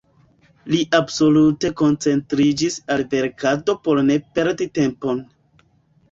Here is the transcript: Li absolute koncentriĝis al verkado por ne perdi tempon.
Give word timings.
Li 0.75 0.77
absolute 0.99 1.69
koncentriĝis 1.81 2.77
al 2.95 3.03
verkado 3.11 3.75
por 3.83 4.01
ne 4.09 4.15
perdi 4.39 4.67
tempon. 4.79 5.21